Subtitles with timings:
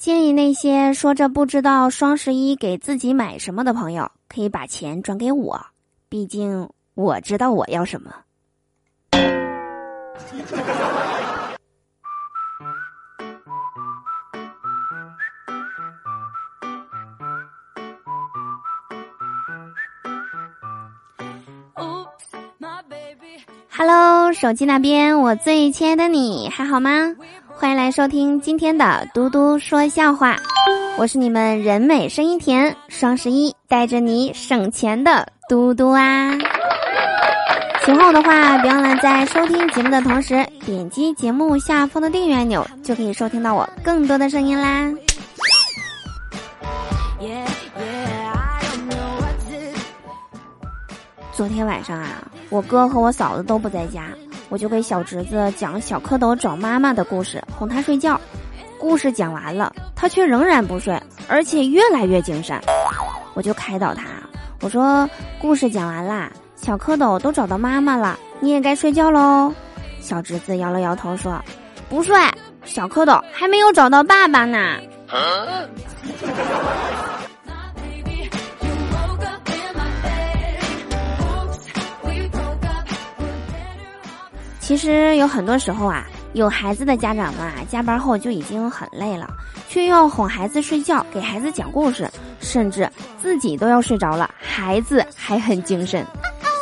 [0.00, 5.60] 建议那些说着不知道双十一给自己买什么的朋友，可以把钱转给我，
[6.08, 8.10] 毕竟我知道我要什么。
[23.68, 27.14] Hello，手机那边，我最亲爱的你还好吗？
[27.60, 30.34] 欢迎来收听今天的嘟嘟说笑话，
[30.96, 36.32] 我是你们人美声音甜，双十一带着你省钱的嘟嘟啊！
[37.84, 44.90] 喜欢我的话，别忘了在收听节目的同时点击节目下方的订阅按钮，就可以收听到我更多的声音啦。
[51.34, 54.06] 昨天晚上啊，我哥和我嫂子都不在家。
[54.50, 58.20] 我就给小侄子讲小蝌蚪找妈妈的故事，哄他睡觉。
[58.78, 62.60] 故事讲完了，他却仍然不睡，而且越来越精神。
[63.34, 64.04] 我就开导他，
[64.60, 65.08] 我说
[65.40, 69.52] ：“故事讲完啦，小蝌蚪都找到妈妈了，你也该睡觉喽。”
[70.00, 71.40] 小侄子摇了摇头说
[71.88, 72.16] ：“不睡，
[72.64, 74.58] 小蝌蚪还没有找到爸爸呢。”
[84.70, 89.28] 其实有很多时候啊，有孩子的家长们啊，加班后就已经很累了，
[89.68, 92.88] 却要哄孩子睡觉，给孩子讲故事，甚至
[93.20, 96.06] 自己都要睡着了，孩子还很精神。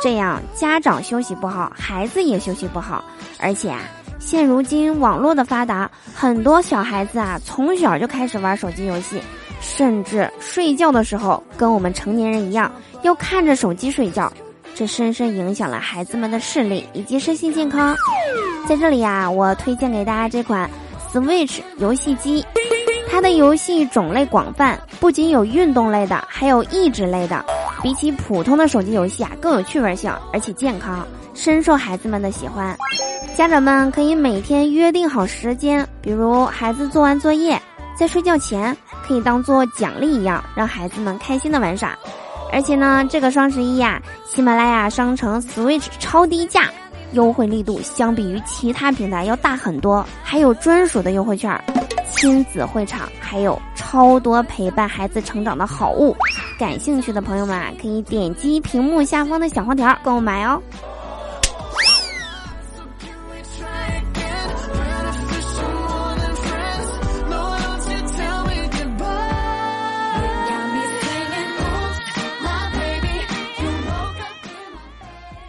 [0.00, 3.04] 这样家长休息不好，孩子也休息不好。
[3.40, 3.80] 而且啊，
[4.20, 9.20] 现如今网络的发达，很多小孩子啊，从小就开始玩手机游戏，
[9.60, 12.70] 甚至睡觉的时候跟我们成年人一样，
[13.02, 14.32] 要看着手机睡觉。
[14.76, 17.96] 这深深影响了孩子们的视力以及身心健康。
[18.68, 20.68] 在这里呀，我推荐给大家这款
[21.10, 22.44] Switch 游戏机，
[23.10, 27.42] 它的游戏种类广泛，不仅有运动类的，还有益智类的。
[27.82, 32.76] 比起普通的手机游戏啊，更有趣味性，而且健康，深受孩子们的喜欢。
[33.34, 37.58] 家长们可以每天约定好时间，比如孩子做完作业，
[37.98, 38.76] 在睡觉前，
[39.06, 41.96] 可以当做奖励一样，让孩子们开心的玩耍。
[42.52, 46.70] 而且呢，这个双十一呀，喜马拉雅商城 Switch 超低价，
[47.12, 51.60] 优惠力度相比于其他平台要大很多，还有专属的优惠券，
[52.10, 56.16] 亲子会场，还有超多陪伴孩子成长的好物。
[56.58, 60.62] 感兴趣的朋友们啊，可以点击屏幕下方的小黄条购买哦。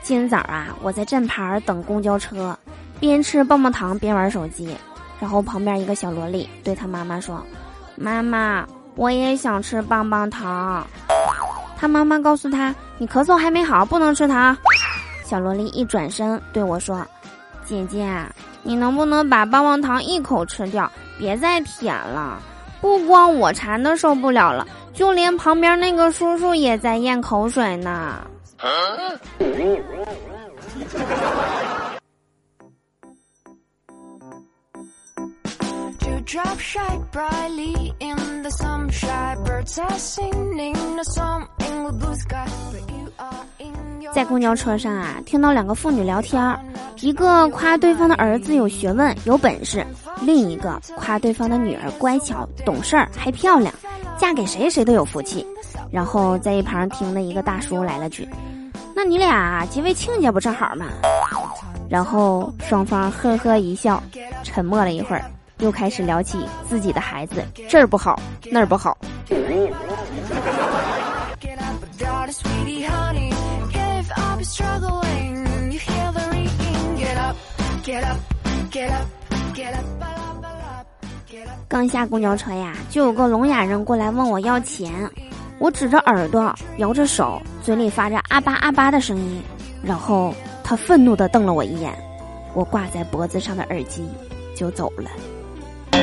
[0.07, 2.57] 今早啊，我在站牌等公交车，
[2.97, 4.73] 边吃棒棒糖边玩手机。
[5.19, 7.45] 然后旁边一个小萝莉对他妈妈说
[7.97, 8.65] ：“妈妈，
[8.95, 10.87] 我也想吃棒棒糖。”
[11.75, 14.55] 他妈妈告诉他：“你咳嗽还没好，不能吃糖。”
[15.27, 17.05] 小萝莉一转身对我说
[17.67, 18.09] ：“姐姐，
[18.63, 22.39] 你能不能把棒棒糖一口吃掉，别再舔了？
[22.79, 28.21] 不光我馋的受不了了，就连旁边那个叔叔也在咽口水呢。”
[44.11, 46.59] 在公交车上啊，听到两个妇女聊天
[47.01, 49.85] 一个夸对方的儿子有学问、有本事，
[50.23, 53.71] 另一个夸对方的女儿乖巧、懂事儿，还漂亮，
[54.17, 55.45] 嫁给谁谁都有福气。
[55.91, 58.27] 然后在一旁听的一个大叔来了句
[58.95, 60.85] ：“那你俩结为亲家不正好吗？”
[61.89, 64.01] 然后双方呵呵一笑，
[64.43, 65.23] 沉默了一会儿，
[65.59, 68.19] 又开始聊起自己的孩子这儿不好
[68.51, 68.97] 那儿不好。
[81.69, 84.91] 刚下公交车呀，就有个聋哑人过来问我要钱。
[85.59, 89.41] 我指着耳朵，摇着手，嘴里发着阿巴阿巴的声音，
[89.83, 90.33] 然后
[90.63, 91.91] 他愤怒地瞪了我一眼，
[92.53, 94.07] 我挂在脖子上的耳机
[94.55, 95.09] 就走了。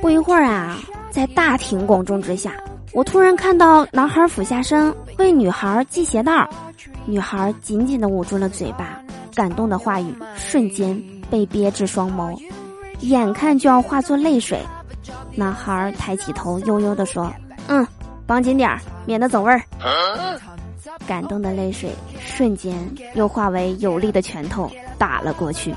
[0.00, 0.78] 不一会儿啊，
[1.10, 2.52] 在大庭广众之下，
[2.92, 6.46] 我突然看到男孩俯下身为女孩系鞋带，
[7.06, 9.00] 女孩紧紧的捂住了嘴巴。
[9.34, 11.00] 感动的话语瞬间
[11.30, 12.36] 被憋至双眸，
[13.00, 14.60] 眼看就要化作泪水。
[15.34, 17.32] 男孩抬起头，悠悠地说
[17.68, 17.86] ：“嗯，
[18.26, 19.60] 绑紧点儿，免得走味儿。”
[21.06, 21.90] 感动的泪水
[22.24, 22.78] 瞬间
[23.14, 25.74] 又化为有力的拳头打了过去。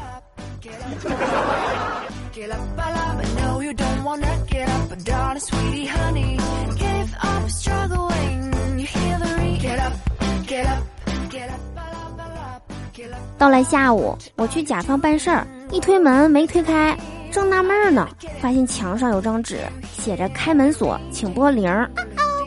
[13.37, 16.97] 到了下午，我去甲方办事儿，一推门没推开，
[17.31, 18.09] 正纳闷呢，
[18.41, 19.59] 发现墙上有张纸，
[19.93, 21.71] 写着“开门锁，请拨铃”，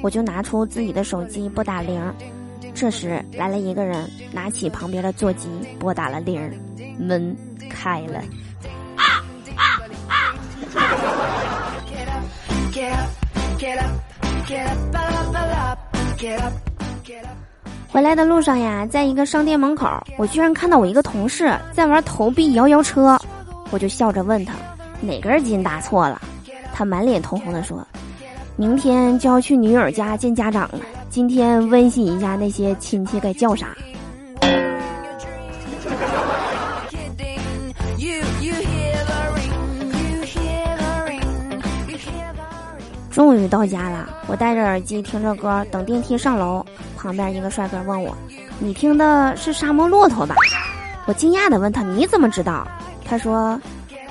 [0.02, 2.02] 我就拿出自己的手机拨打铃。
[2.74, 5.48] 这时来了一个人，拿起旁边的座机
[5.78, 6.40] 拨打了铃，
[6.98, 7.36] 门
[7.68, 8.18] 开了。
[8.96, 9.22] 啊
[9.56, 9.78] 啊
[10.08, 10.14] 啊！
[10.14, 10.34] 啊
[17.92, 23.18] 回来的路上呀，在一个商店门口，我居然看到我一个同事在玩投币摇摇车，
[23.70, 24.54] 我就笑着问他
[25.00, 26.22] 哪根筋搭错了，
[26.72, 27.84] 他满脸通红的说
[28.54, 30.78] ：“明天就要去女友家见家长了，
[31.08, 33.74] 今天温习一下那些亲戚该叫啥。”
[43.10, 46.64] 终于到家了，我戴着耳机听着歌，等电梯上楼。
[47.02, 48.14] 旁边一个帅哥问我
[48.60, 50.34] ：“你听的是沙漠骆驼吧？”
[51.06, 52.68] 我惊讶的问他：“你怎么知道？”
[53.06, 53.58] 他说：“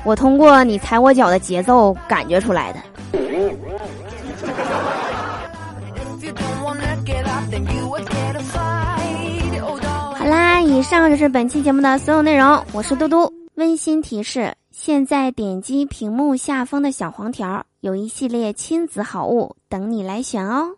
[0.04, 2.80] 我通过你踩我脚的节奏感觉出来的。”
[10.18, 12.66] 好啦，以上就是本期节目的所有内容。
[12.74, 17.64] 我是嘟嘟，温馨提示：现在点击屏幕下方的小黄条。
[17.82, 20.76] 有一系列亲子好物等你来选哦。